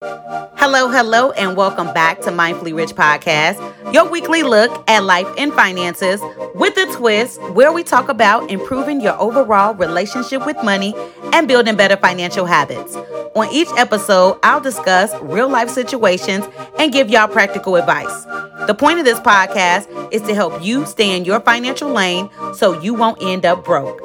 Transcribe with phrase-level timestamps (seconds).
[0.00, 3.58] Hello, hello, and welcome back to Mindfully Rich Podcast,
[3.92, 6.20] your weekly look at life and finances
[6.54, 10.94] with a twist where we talk about improving your overall relationship with money
[11.32, 12.94] and building better financial habits.
[13.34, 16.44] On each episode, I'll discuss real life situations
[16.78, 18.24] and give y'all practical advice.
[18.68, 22.80] The point of this podcast is to help you stay in your financial lane so
[22.80, 24.00] you won't end up broke.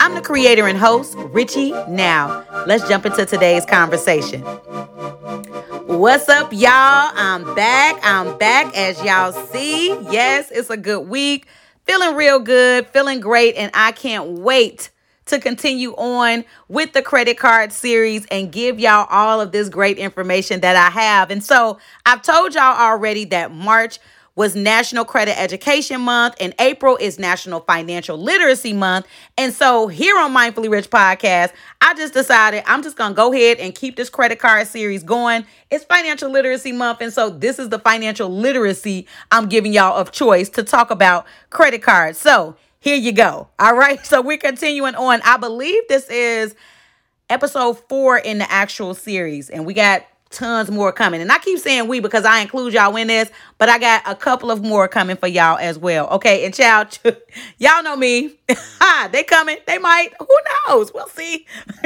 [0.00, 2.44] I'm the creator and host, Richie Now.
[2.66, 4.42] Let's jump into today's conversation.
[5.86, 7.10] What's up, y'all?
[7.14, 7.98] I'm back.
[8.04, 9.88] I'm back as y'all see.
[10.10, 11.46] Yes, it's a good week.
[11.84, 14.90] Feeling real good, feeling great, and I can't wait
[15.26, 19.98] to continue on with the credit card series and give y'all all of this great
[19.98, 21.30] information that I have.
[21.30, 23.98] And so I've told y'all already that March
[24.38, 29.08] was National Credit Education Month, and April is National Financial Literacy Month.
[29.36, 33.58] And so, here on Mindfully Rich Podcast, I just decided I'm just gonna go ahead
[33.58, 35.44] and keep this credit card series going.
[35.72, 40.12] It's Financial Literacy Month, and so this is the financial literacy I'm giving y'all of
[40.12, 42.16] choice to talk about credit cards.
[42.16, 43.48] So, here you go.
[43.58, 45.20] All right, so we're continuing on.
[45.24, 46.54] I believe this is
[47.28, 51.20] episode four in the actual series, and we got tons more coming.
[51.20, 54.14] And I keep saying we because I include y'all in this, but I got a
[54.14, 56.08] couple of more coming for y'all as well.
[56.08, 56.44] Okay.
[56.44, 56.98] And child,
[57.58, 58.36] y'all know me.
[59.12, 59.58] They coming.
[59.64, 60.10] They might.
[60.18, 60.26] Who
[60.66, 60.92] knows?
[60.92, 61.46] We'll see.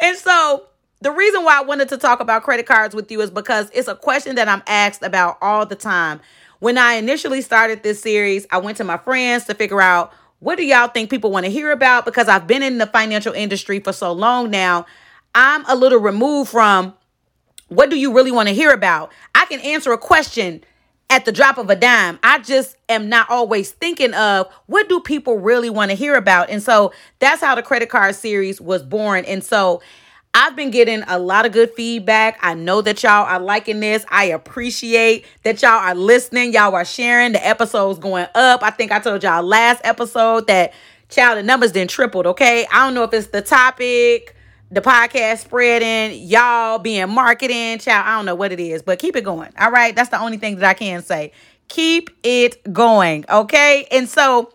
[0.00, 0.66] and so
[1.00, 3.88] the reason why I wanted to talk about credit cards with you is because it's
[3.88, 6.20] a question that I'm asked about all the time.
[6.60, 10.58] When I initially started this series, I went to my friends to figure out what
[10.58, 13.80] do y'all think people want to hear about because I've been in the financial industry
[13.80, 14.86] for so long now
[15.34, 16.94] I'm a little removed from
[17.68, 19.12] what do you really want to hear about?
[19.34, 20.62] I can answer a question
[21.08, 22.18] at the drop of a dime.
[22.22, 26.50] I just am not always thinking of what do people really want to hear about.
[26.50, 29.24] And so that's how the credit card series was born.
[29.24, 29.82] And so
[30.34, 32.38] I've been getting a lot of good feedback.
[32.40, 34.06] I know that y'all are liking this.
[34.10, 36.54] I appreciate that y'all are listening.
[36.54, 37.32] Y'all are sharing.
[37.32, 38.62] The episodes going up.
[38.62, 40.72] I think I told y'all last episode that
[41.10, 42.26] child the numbers then tripled.
[42.26, 42.66] Okay.
[42.72, 44.34] I don't know if it's the topic
[44.72, 48.06] the podcast spreading, y'all being marketing, child.
[48.06, 49.52] I don't know what it is, but keep it going.
[49.60, 49.94] All right.
[49.94, 51.32] That's the only thing that I can say.
[51.68, 53.26] Keep it going.
[53.28, 53.86] Okay.
[53.90, 54.50] And so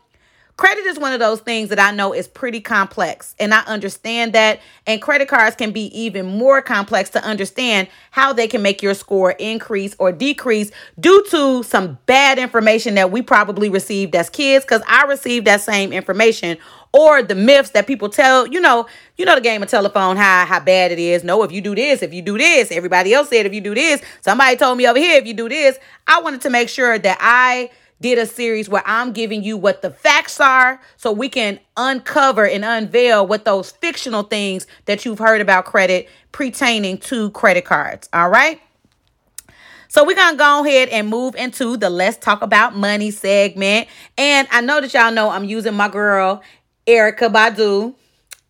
[0.57, 3.35] credit is one of those things that I know is pretty complex.
[3.39, 4.59] And I understand that.
[4.85, 8.95] And credit cards can be even more complex to understand how they can make your
[8.95, 14.65] score increase or decrease due to some bad information that we probably received as kids.
[14.65, 16.57] Because I received that same information
[16.91, 18.87] or the myths that people tell, you know,
[19.17, 21.23] you know the game of telephone, how how bad it is.
[21.23, 23.75] No, if you do this, if you do this, everybody else said if you do
[23.75, 25.77] this, somebody told me over here if you do this.
[26.07, 27.69] I wanted to make sure that I
[28.01, 32.47] did a series where I'm giving you what the facts are so we can uncover
[32.47, 38.07] and unveil what those fictional things that you've heard about credit pertaining to credit cards.
[38.13, 38.61] All right.
[39.89, 43.87] So we're going to go ahead and move into the Let's Talk About Money segment.
[44.17, 46.43] And I know that y'all know I'm using my girl
[46.85, 47.95] Erykah Badu.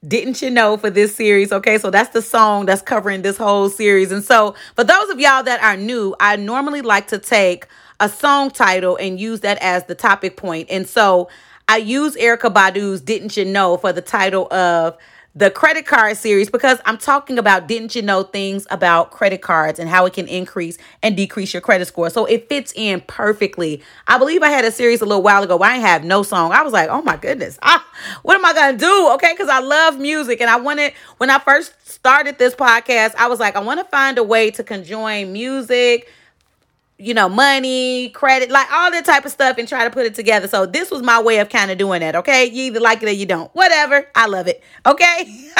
[0.08, 1.52] Didn't you know for this series?
[1.52, 4.12] Okay, so that's the song that's covering this whole series.
[4.12, 7.66] And so, for those of y'all that are new, I normally like to take
[8.00, 10.70] a song title and use that as the topic point.
[10.70, 11.30] And so,
[11.70, 14.98] I use Erykah Badu's Didn't You Know for the title of
[15.38, 19.78] the credit card series because I'm talking about didn't you know things about credit cards
[19.78, 22.10] and how it can increase and decrease your credit score.
[22.10, 23.84] So it fits in perfectly.
[24.08, 26.54] I believe I had a series a little while ago I have no song.
[26.54, 27.86] I was like, oh my goodness, ah,
[28.24, 29.12] what am I gonna do?
[29.14, 33.28] Okay, because I love music and I wanted when I first started this podcast, I
[33.28, 36.10] was like, I want to find a way to conjoin music
[37.00, 40.16] you know, money, credit, like all that type of stuff and try to put it
[40.16, 40.48] together.
[40.48, 42.16] So this was my way of kind of doing that.
[42.16, 42.46] Okay.
[42.46, 43.54] You either like it or you don't.
[43.54, 44.08] Whatever.
[44.16, 44.64] I love it.
[44.86, 45.52] Okay.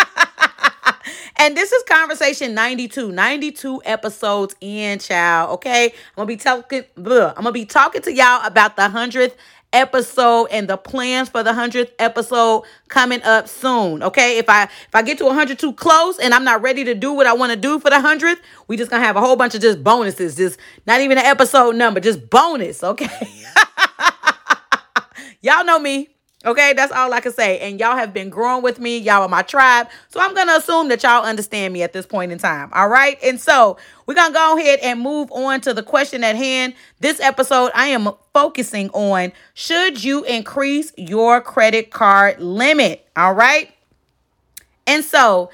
[1.38, 5.52] and this is conversation 92, 92 episodes in, child.
[5.56, 5.86] Okay.
[5.86, 7.04] I'm gonna be talking, I'm
[7.36, 9.38] gonna be talking to y'all about the hundredth
[9.74, 14.04] episode and the plans for the 100th episode coming up soon.
[14.04, 14.38] Okay?
[14.38, 17.14] If I if I get to 100 too close and I'm not ready to do
[17.14, 19.56] what I want to do for the 100th, we just to have a whole bunch
[19.56, 20.36] of just bonuses.
[20.36, 23.10] Just not even an episode number, just bonus, okay?
[25.42, 26.10] Y'all know me.
[26.46, 27.60] Okay, that's all I can say.
[27.60, 29.00] And y'all have been growing with me.
[29.00, 29.88] Y'all are my tribe.
[30.10, 32.70] So I'm going to assume that y'all understand me at this point in time.
[32.74, 33.18] All right.
[33.24, 36.76] And so we're going to go ahead and move on to the question at hand.
[37.00, 43.08] This episode, I am focusing on should you increase your credit card limit?
[43.16, 43.74] All right.
[44.86, 45.50] And so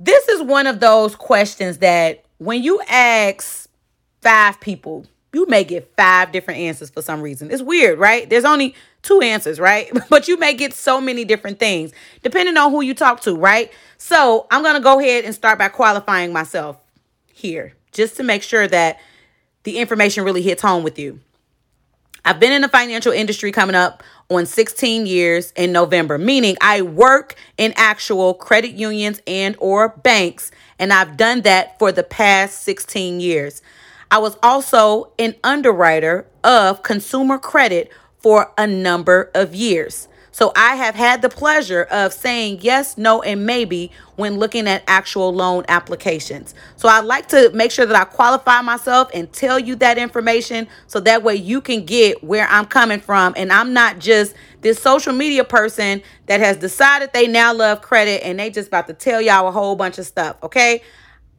[0.00, 3.68] this is one of those questions that when you ask
[4.22, 5.06] five people,
[5.36, 7.50] you may get five different answers for some reason.
[7.50, 8.26] It's weird, right?
[8.26, 9.92] There's only two answers, right?
[10.08, 11.92] But you may get so many different things
[12.22, 13.70] depending on who you talk to, right?
[13.98, 16.78] So I'm going to go ahead and start by qualifying myself
[17.26, 18.98] here just to make sure that
[19.64, 21.20] the information really hits home with you.
[22.24, 26.80] I've been in the financial industry coming up on 16 years in November, meaning I
[26.80, 32.62] work in actual credit unions and or banks and I've done that for the past
[32.62, 33.62] 16 years.
[34.10, 40.08] I was also an underwriter of consumer credit for a number of years.
[40.36, 44.84] So I have had the pleasure of saying yes, no, and maybe when looking at
[44.86, 46.54] actual loan applications.
[46.76, 50.68] So I like to make sure that I qualify myself and tell you that information
[50.88, 53.32] so that way you can get where I'm coming from.
[53.34, 58.22] And I'm not just this social media person that has decided they now love credit
[58.22, 60.36] and they just about to tell y'all a whole bunch of stuff.
[60.42, 60.82] Okay.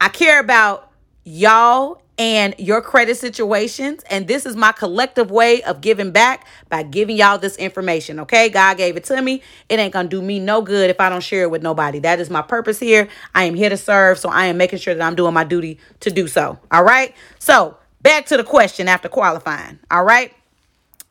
[0.01, 0.91] I care about
[1.23, 4.03] y'all and your credit situations.
[4.09, 8.19] And this is my collective way of giving back by giving y'all this information.
[8.21, 8.49] Okay.
[8.49, 9.41] God gave it to me.
[9.69, 11.99] It ain't to do me no good if I don't share it with nobody.
[11.99, 13.07] That is my purpose here.
[13.35, 14.19] I am here to serve.
[14.19, 16.57] So I am making sure that I'm doing my duty to do so.
[16.71, 17.13] All right.
[17.39, 19.79] So back to the question after qualifying.
[19.91, 20.33] All right.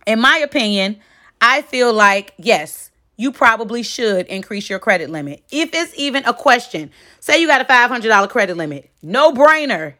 [0.06, 1.00] In my opinion,
[1.40, 5.42] I feel like, yes, you probably should increase your credit limit.
[5.50, 9.94] If it's even a question, say you got a $500 credit limit, no brainer.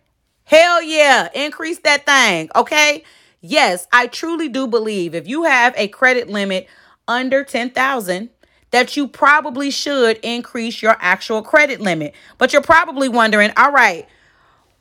[0.47, 3.03] Hell yeah, increase that thing, okay?
[3.41, 6.69] Yes, I truly do believe if you have a credit limit
[7.09, 8.31] under 10,000
[8.71, 12.15] that you probably should increase your actual credit limit.
[12.39, 14.07] But you're probably wondering, all right,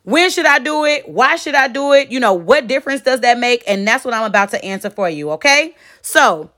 [0.04, 1.08] when should I do it?
[1.08, 2.12] Why should I do it?
[2.12, 3.64] You know, what difference does that make?
[3.66, 5.74] And that's what I'm about to answer for you, okay?
[6.00, 6.50] So,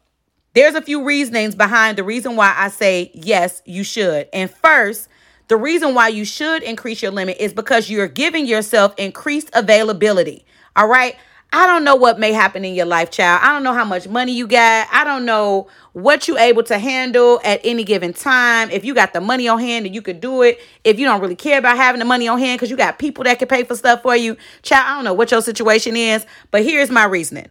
[0.52, 4.28] there's a few reasonings behind the reason why I say yes, you should.
[4.34, 5.08] And first,
[5.49, 10.45] the reason why you should increase your limit is because you're giving yourself increased availability.
[10.77, 11.17] All right.
[11.50, 13.41] I don't know what may happen in your life, child.
[13.43, 14.87] I don't know how much money you got.
[14.93, 18.71] I don't know what you're able to handle at any given time.
[18.71, 20.61] If you got the money on hand and you could do it.
[20.85, 23.25] If you don't really care about having the money on hand because you got people
[23.25, 24.37] that can pay for stuff for you.
[24.61, 27.49] Child, I don't know what your situation is, but here's my reasoning.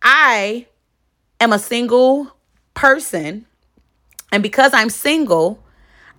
[0.00, 0.66] I
[1.38, 2.34] am a single
[2.72, 3.44] person.
[4.32, 5.62] And because I'm single,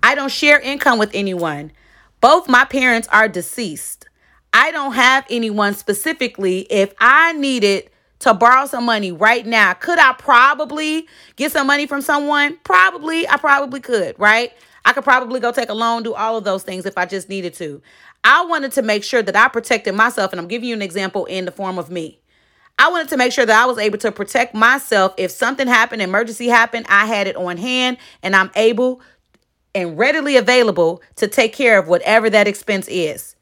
[0.08, 1.74] I don't share income with anyone.
[2.22, 4.08] Both my parents are deceased.
[4.54, 6.60] I don't have anyone specifically.
[6.70, 7.90] If I needed
[8.20, 12.58] to borrow some money right now, could I probably get some money from someone?
[12.64, 13.28] Probably.
[13.28, 14.54] I probably could, right?
[14.86, 17.28] I could probably go take a loan, do all of those things if I just
[17.28, 17.82] needed to.
[18.24, 21.26] I wanted to make sure that I protected myself, and I'm giving you an example
[21.26, 22.22] in the form of me.
[22.80, 25.16] I wanted to make sure that I was able to protect myself.
[25.18, 29.02] If something happened, emergency happened, I had it on hand and I'm able
[29.78, 33.36] and readily available to take care of whatever that expense is.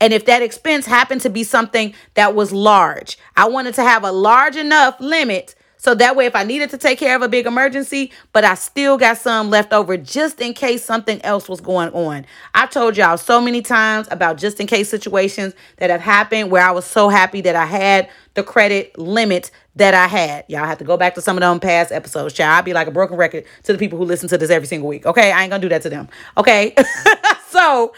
[0.00, 4.02] And if that expense happened to be something that was large, I wanted to have
[4.02, 7.28] a large enough limit so that way, if I needed to take care of a
[7.28, 11.60] big emergency, but I still got some left over just in case something else was
[11.60, 12.24] going on.
[12.54, 16.62] I told y'all so many times about just in case situations that have happened where
[16.62, 20.44] I was so happy that I had the credit limit that I had.
[20.46, 22.58] Y'all have to go back to some of them past episodes, child.
[22.58, 24.88] I'll be like a broken record to the people who listen to this every single
[24.88, 25.04] week.
[25.04, 25.32] Okay.
[25.32, 26.08] I ain't gonna do that to them.
[26.36, 26.76] Okay.
[27.48, 27.92] so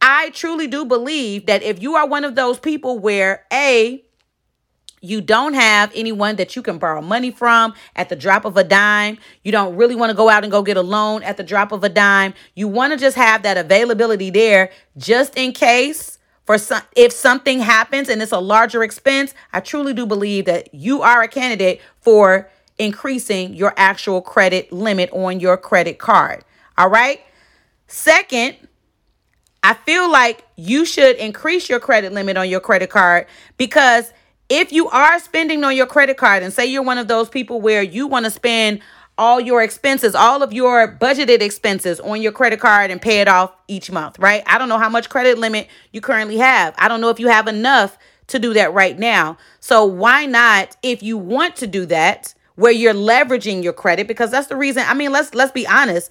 [0.00, 4.03] I truly do believe that if you are one of those people where A,
[5.04, 8.64] you don't have anyone that you can borrow money from at the drop of a
[8.64, 9.18] dime.
[9.42, 11.72] You don't really want to go out and go get a loan at the drop
[11.72, 12.32] of a dime.
[12.54, 17.60] You want to just have that availability there just in case for some if something
[17.60, 19.34] happens and it's a larger expense.
[19.52, 25.10] I truly do believe that you are a candidate for increasing your actual credit limit
[25.12, 26.44] on your credit card.
[26.78, 27.20] All right?
[27.88, 28.56] Second,
[29.62, 33.26] I feel like you should increase your credit limit on your credit card
[33.58, 34.12] because
[34.48, 37.60] if you are spending on your credit card and say you're one of those people
[37.60, 38.80] where you want to spend
[39.16, 43.28] all your expenses, all of your budgeted expenses on your credit card and pay it
[43.28, 44.42] off each month, right?
[44.46, 46.74] I don't know how much credit limit you currently have.
[46.78, 47.96] I don't know if you have enough
[48.28, 49.36] to do that right now.
[49.60, 54.30] So why not if you want to do that where you're leveraging your credit because
[54.30, 56.10] that's the reason I mean let's let's be honest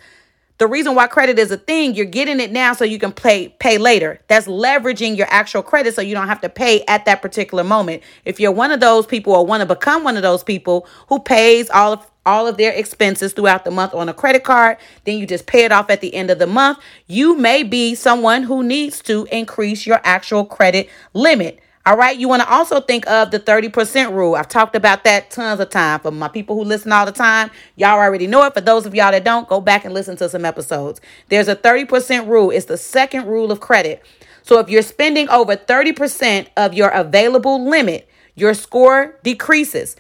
[0.60, 3.50] the reason why credit is a thing, you're getting it now so you can pay
[3.60, 4.20] pay later.
[4.28, 8.04] That's leveraging your actual credit so you don't have to pay at that particular moment.
[8.24, 11.20] If you're one of those people or want to become one of those people who
[11.20, 15.18] pays all of all of their expenses throughout the month on a credit card, then
[15.18, 16.78] you just pay it off at the end of the month.
[17.08, 21.60] You may be someone who needs to increase your actual credit limit.
[21.86, 22.18] All right.
[22.18, 24.36] You want to also think of the 30% rule.
[24.36, 26.00] I've talked about that tons of time.
[26.00, 28.54] For my people who listen all the time, y'all already know it.
[28.54, 31.02] For those of y'all that don't, go back and listen to some episodes.
[31.28, 32.52] There's a 30% rule.
[32.52, 34.02] It's the second rule of credit.
[34.44, 39.98] So if you're spending over 30% of your available limit, your score decreases.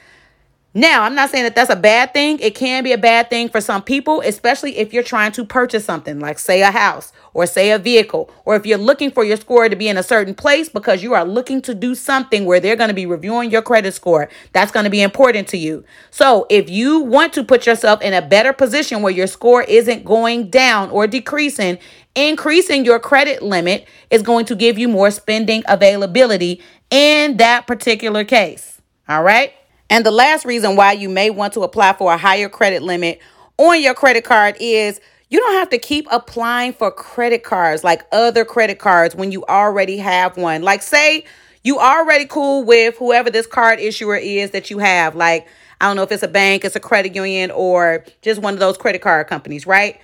[0.75, 2.39] Now, I'm not saying that that's a bad thing.
[2.39, 5.85] It can be a bad thing for some people, especially if you're trying to purchase
[5.85, 9.37] something like, say, a house or say a vehicle, or if you're looking for your
[9.37, 12.59] score to be in a certain place because you are looking to do something where
[12.59, 14.29] they're going to be reviewing your credit score.
[14.51, 15.83] That's going to be important to you.
[16.09, 20.05] So, if you want to put yourself in a better position where your score isn't
[20.05, 21.77] going down or decreasing,
[22.15, 28.23] increasing your credit limit is going to give you more spending availability in that particular
[28.23, 28.81] case.
[29.07, 29.53] All right.
[29.93, 33.19] And the last reason why you may want to apply for a higher credit limit
[33.59, 38.01] on your credit card is you don't have to keep applying for credit cards like
[38.11, 40.63] other credit cards when you already have one.
[40.63, 41.25] Like, say
[41.63, 45.15] you already cool with whoever this card issuer is that you have.
[45.15, 45.45] Like,
[45.79, 48.59] I don't know if it's a bank, it's a credit union, or just one of
[48.59, 50.01] those credit card companies, right?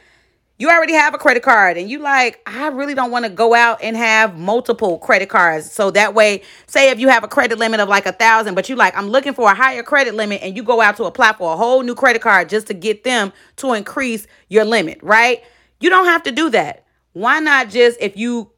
[0.59, 3.55] You already have a credit card and you like i really don't want to go
[3.55, 5.71] out and have multiple credit cards.
[5.71, 8.69] So that way say if you have a credit limit of like a thousand but
[8.69, 11.33] you like i'm looking for a higher credit limit and you go out to apply
[11.33, 15.43] for a whole new credit card just to get them to increase your limit right?
[15.79, 16.85] You don't have to do that.
[17.13, 18.51] Why not just if you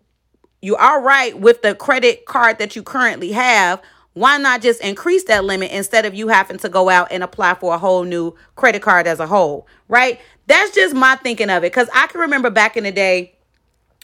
[0.62, 3.82] you are right with the credit card that you currently have
[4.14, 7.56] why not just increase that limit instead of you having to go out and apply
[7.56, 10.20] for a whole new credit card as a whole, right?
[10.48, 11.72] That's just my thinking of it.
[11.72, 13.36] Because I can remember back in the day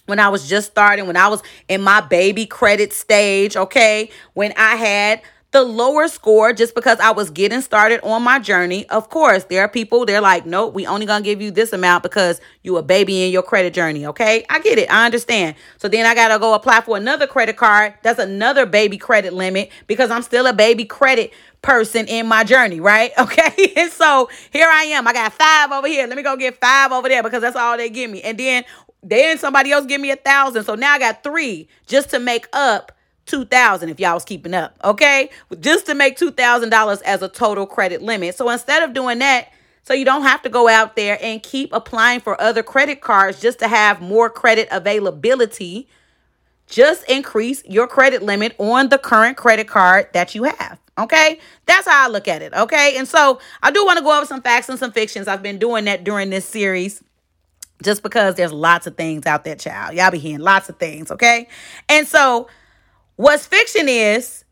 [0.06, 4.54] when I was just starting, when I was in my baby credit stage, okay, when
[4.56, 5.22] I had
[5.52, 8.88] the lower score just because I was getting started on my journey.
[8.90, 12.04] Of course, there are people, they're like, nope, we only gonna give you this amount
[12.04, 14.06] because you a baby in your credit journey.
[14.06, 14.46] Okay.
[14.50, 14.92] I get it.
[14.92, 15.56] I understand.
[15.78, 17.94] So then I gotta go apply for another credit card.
[18.04, 22.80] That's another baby credit limit because I'm still a baby credit person in my journey,
[22.80, 23.12] right?
[23.28, 23.74] Okay.
[23.76, 25.08] And so here I am.
[25.08, 26.08] I got five over here.
[26.08, 28.22] Let me go get five over there because that's all they give me.
[28.22, 28.64] And then
[29.04, 30.64] then somebody else give me a thousand.
[30.64, 32.92] So now I got three just to make up
[33.28, 35.30] 2000 if y'all was keeping up, okay?
[35.60, 38.36] Just to make $2,000 as a total credit limit.
[38.36, 39.50] So instead of doing that,
[39.84, 43.40] so you don't have to go out there and keep applying for other credit cards
[43.40, 45.88] just to have more credit availability,
[46.68, 50.78] just increase your credit limit on the current credit card that you have.
[50.98, 52.54] Okay, that's how I look at it.
[52.54, 55.28] Okay, and so I do want to go over some facts and some fictions.
[55.28, 57.04] I've been doing that during this series
[57.84, 59.94] just because there's lots of things out there, child.
[59.96, 61.12] Y'all be hearing lots of things.
[61.12, 61.48] Okay,
[61.88, 62.48] and so
[63.18, 64.46] What's fiction is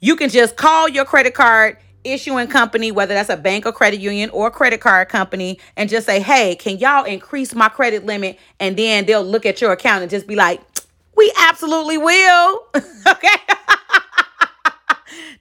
[0.00, 4.00] you can just call your credit card issuing company, whether that's a bank or credit
[4.00, 8.36] union or credit card company, and just say, hey, can y'all increase my credit limit?
[8.58, 10.60] And then they'll look at your account and just be like,
[11.16, 12.66] we absolutely will.
[13.06, 13.28] okay.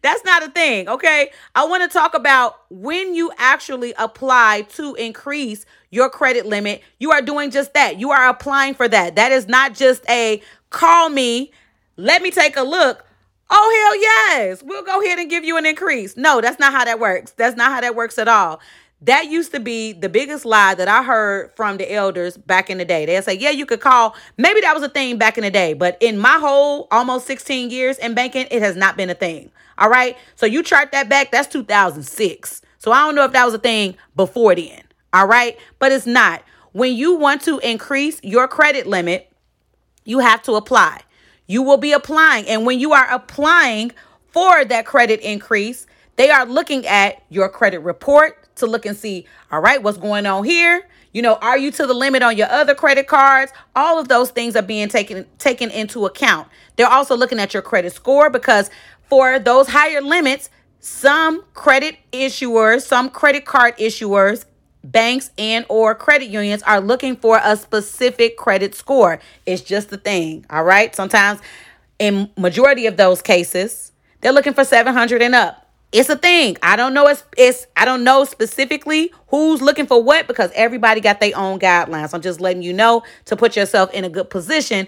[0.03, 1.31] That's not a thing, okay?
[1.55, 6.84] I want to talk about when you actually apply to increase your credit limit.
[7.00, 8.00] You are doing just that.
[8.00, 9.15] You are applying for that.
[9.15, 11.51] That is not just a call me
[11.98, 13.06] let me take a look.
[13.50, 14.63] Oh, hell yes.
[14.63, 16.16] We'll go ahead and give you an increase.
[16.18, 17.32] No, that's not how that works.
[17.32, 18.60] That's not how that works at all.
[19.01, 22.80] That used to be the biggest lie that I heard from the elders back in
[22.80, 23.06] the day.
[23.06, 24.16] They'll say, yeah, you could call.
[24.38, 27.70] Maybe that was a thing back in the day, but in my whole almost 16
[27.70, 29.51] years in banking, it has not been a thing.
[29.77, 30.18] All right.
[30.36, 32.62] So you chart that back, that's 2006.
[32.80, 34.82] So I don't know if that was a thing before then.
[35.13, 35.58] All right.
[35.80, 36.44] But it's not.
[36.72, 39.32] When you want to increase your credit limit,
[40.06, 41.01] you have to apply
[41.48, 42.48] you will be applying.
[42.48, 43.92] And when you are applying
[44.32, 45.88] for that credit increase,
[46.18, 50.25] they are looking at your credit report to look and see, all right, what's going
[50.25, 50.88] on here?
[51.13, 53.51] You know, are you to the limit on your other credit cards?
[53.75, 56.48] All of those things are being taken taken into account.
[56.75, 58.70] They're also looking at your credit score because
[59.10, 60.50] for those higher limits,
[60.80, 64.46] some credit issuers, some credit card issuers
[64.91, 69.20] banks and or credit unions are looking for a specific credit score.
[69.46, 70.96] It's just the thing, all right?
[70.96, 71.39] Sometimes
[72.00, 73.91] in majority of those cases,
[74.22, 75.63] they're looking for 700 and up.
[75.91, 76.58] It's a thing.
[76.62, 81.00] I don't know it's, it's I don't know specifically who's looking for what because everybody
[81.00, 82.13] got their own guidelines.
[82.13, 84.88] I'm just letting you know to put yourself in a good position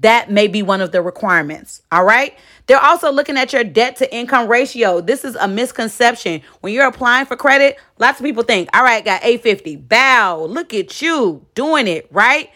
[0.00, 1.82] that may be one of the requirements.
[1.90, 2.36] All right.
[2.66, 5.00] They're also looking at your debt to income ratio.
[5.00, 6.42] This is a misconception.
[6.60, 9.76] When you're applying for credit, lots of people think, all right, got 850.
[9.76, 12.50] Bow, look at you doing it, right?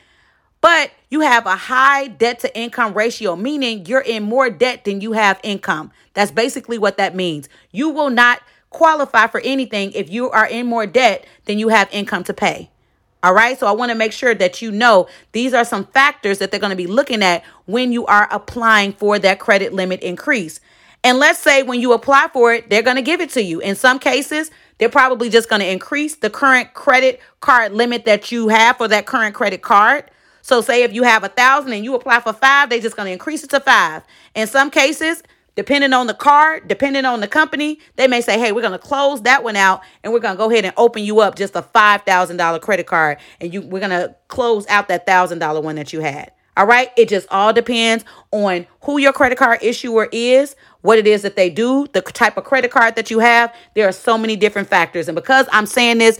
[0.60, 5.00] But you have a high debt to income ratio, meaning you're in more debt than
[5.00, 5.92] you have income.
[6.14, 7.48] That's basically what that means.
[7.70, 11.88] You will not qualify for anything if you are in more debt than you have
[11.92, 12.70] income to pay.
[13.22, 13.58] All right.
[13.58, 16.60] So I want to make sure that you know these are some factors that they're
[16.60, 20.60] going to be looking at when you are applying for that credit limit increase.
[21.02, 23.60] And let's say when you apply for it, they're going to give it to you.
[23.60, 28.32] In some cases, they're probably just going to increase the current credit card limit that
[28.32, 30.10] you have for that current credit card.
[30.42, 33.06] So say if you have a thousand and you apply for five, they're just going
[33.06, 34.02] to increase it to five.
[34.34, 35.22] In some cases,
[35.56, 38.78] Depending on the card, depending on the company, they may say, hey, we're going to
[38.78, 41.56] close that one out and we're going to go ahead and open you up just
[41.56, 45.92] a $5,000 credit card and you we're going to close out that $1,000 one that
[45.92, 46.32] you had.
[46.56, 46.90] All right.
[46.96, 51.36] It just all depends on who your credit card issuer is, what it is that
[51.36, 53.54] they do, the type of credit card that you have.
[53.74, 55.08] There are so many different factors.
[55.08, 56.18] And because I'm saying this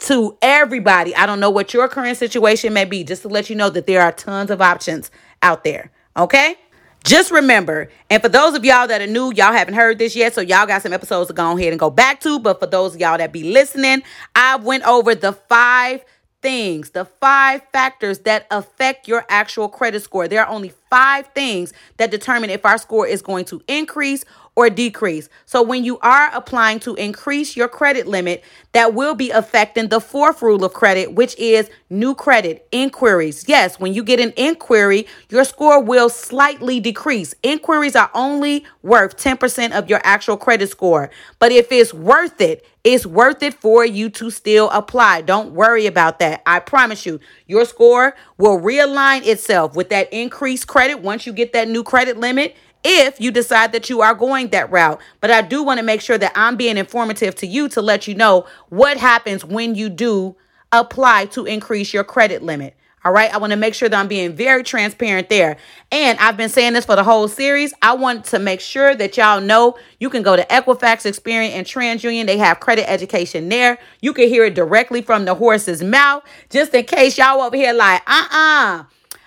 [0.00, 3.56] to everybody, I don't know what your current situation may be, just to let you
[3.56, 5.10] know that there are tons of options
[5.42, 5.90] out there.
[6.16, 6.56] Okay.
[7.04, 10.32] Just remember, and for those of y'all that are new, y'all haven't heard this yet,
[10.32, 12.38] so y'all got some episodes to go ahead and go back to.
[12.38, 14.02] But for those of y'all that be listening,
[14.34, 16.02] I went over the five
[16.40, 20.28] things, the five factors that affect your actual credit score.
[20.28, 24.24] There are only five things that determine if our score is going to increase
[24.56, 25.28] or decrease.
[25.46, 30.00] So when you are applying to increase your credit limit, that will be affecting the
[30.00, 33.44] fourth rule of credit, which is new credit inquiries.
[33.48, 37.34] Yes, when you get an inquiry, your score will slightly decrease.
[37.42, 41.10] Inquiries are only worth 10% of your actual credit score.
[41.38, 45.22] But if it's worth it, it's worth it for you to still apply.
[45.22, 46.42] Don't worry about that.
[46.44, 51.54] I promise you, your score will realign itself with that increased credit once you get
[51.54, 52.54] that new credit limit
[52.84, 55.00] if you decide that you are going that route.
[55.20, 58.06] But I do want to make sure that I'm being informative to you to let
[58.06, 60.36] you know what happens when you do
[60.70, 62.74] apply to increase your credit limit.
[63.04, 63.32] All right.
[63.32, 65.58] I want to make sure that I'm being very transparent there.
[65.92, 67.74] And I've been saying this for the whole series.
[67.82, 71.66] I want to make sure that y'all know you can go to Equifax, Experian, and
[71.66, 72.24] TransUnion.
[72.24, 73.78] They have credit education there.
[74.00, 76.24] You can hear it directly from the horse's mouth.
[76.48, 78.84] Just in case y'all over here like, uh-uh.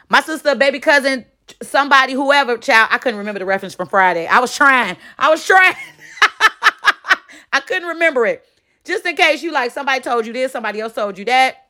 [0.10, 1.26] My sister, baby cousin,
[1.62, 4.28] somebody, whoever, child, I couldn't remember the reference from Friday.
[4.28, 4.98] I was trying.
[5.18, 5.76] I was trying.
[7.54, 8.46] I couldn't remember it.
[8.84, 11.68] Just in case you like somebody told you this, somebody else told you that.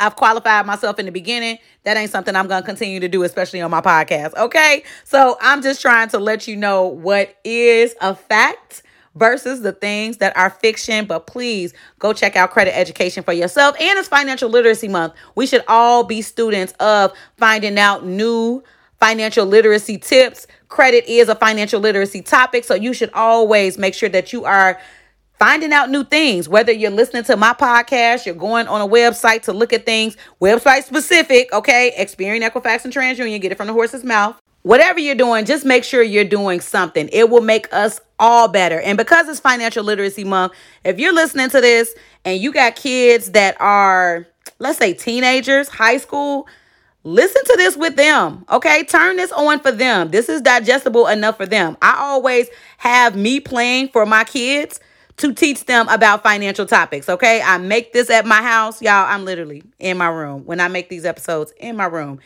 [0.00, 1.58] I've qualified myself in the beginning.
[1.84, 4.34] That ain't something I'm going to continue to do, especially on my podcast.
[4.34, 4.82] Okay.
[5.04, 8.82] So I'm just trying to let you know what is a fact
[9.14, 11.04] versus the things that are fiction.
[11.04, 13.76] But please go check out credit education for yourself.
[13.78, 15.12] And it's financial literacy month.
[15.34, 18.64] We should all be students of finding out new
[19.00, 20.46] financial literacy tips.
[20.68, 22.64] Credit is a financial literacy topic.
[22.64, 24.78] So you should always make sure that you are
[25.38, 26.48] finding out new things.
[26.48, 30.16] Whether you're listening to my podcast, you're going on a website to look at things,
[30.40, 31.94] website specific, okay?
[31.98, 34.38] Experian, Equifax, and TransUnion, get it from the horse's mouth.
[34.62, 37.08] Whatever you're doing, just make sure you're doing something.
[37.10, 38.78] It will make us all better.
[38.78, 40.52] And because it's Financial Literacy Month,
[40.84, 41.94] if you're listening to this
[42.26, 44.26] and you got kids that are,
[44.58, 46.46] let's say, teenagers, high school,
[47.02, 48.84] Listen to this with them, okay?
[48.84, 50.10] Turn this on for them.
[50.10, 51.78] This is digestible enough for them.
[51.80, 54.80] I always have me playing for my kids
[55.16, 57.40] to teach them about financial topics, okay?
[57.42, 58.82] I make this at my house.
[58.82, 62.20] Y'all, I'm literally in my room when I make these episodes in my room.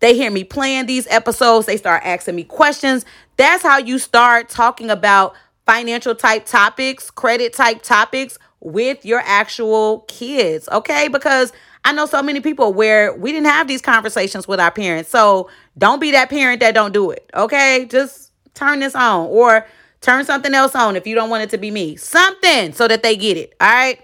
[0.00, 3.04] They hear me playing these episodes, they start asking me questions.
[3.36, 5.34] That's how you start talking about
[5.66, 11.08] financial type topics, credit type topics with your actual kids, okay?
[11.08, 11.52] Because
[11.84, 15.10] I know so many people where we didn't have these conversations with our parents.
[15.10, 17.86] So don't be that parent that don't do it, okay?
[17.88, 19.66] Just turn this on or
[20.00, 21.96] Turn something else on if you don't want it to be me.
[21.96, 23.54] Something so that they get it.
[23.60, 24.00] All right.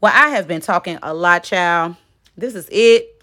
[0.00, 1.96] Well, I have been talking a lot, child.
[2.36, 3.10] This is it.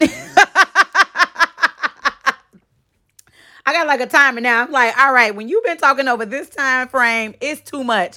[3.64, 4.62] I got like a timer now.
[4.62, 8.16] I'm like, all right, when you've been talking over this time frame, it's too much.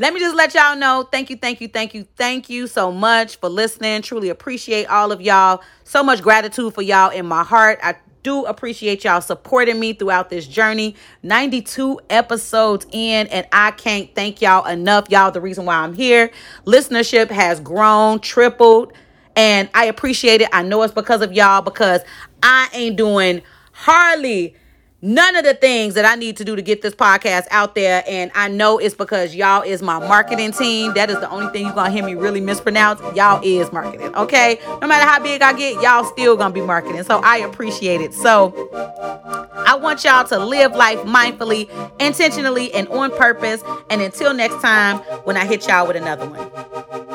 [0.00, 1.08] Let me just let y'all know.
[1.10, 4.00] Thank you, thank you, thank you, thank you so much for listening.
[4.02, 5.60] Truly appreciate all of y'all.
[5.82, 7.80] So much gratitude for y'all in my heart.
[7.82, 10.94] I do appreciate y'all supporting me throughout this journey.
[11.24, 15.10] 92 episodes in, and I can't thank y'all enough.
[15.10, 16.30] Y'all, the reason why I'm here.
[16.64, 18.92] Listenership has grown, tripled,
[19.34, 20.48] and I appreciate it.
[20.52, 22.02] I know it's because of y'all because
[22.40, 24.54] I ain't doing hardly
[25.00, 28.02] none of the things that I need to do to get this podcast out there.
[28.08, 30.94] And I know it's because y'all is my marketing team.
[30.94, 33.00] That is the only thing you're gonna hear me really mispronounce.
[33.16, 34.58] Y'all is marketing, okay?
[34.80, 37.02] No matter how big I get, y'all still gonna be marketing.
[37.04, 38.12] So I appreciate it.
[38.14, 38.52] So
[39.66, 41.68] I want y'all to live life mindfully,
[42.00, 43.62] intentionally, and on purpose.
[43.90, 47.07] And until next time, when I hit y'all with another one.